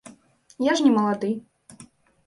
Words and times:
Я 0.71 0.75
ж 0.79 0.87
не 0.87 0.91
малады! 0.97 1.31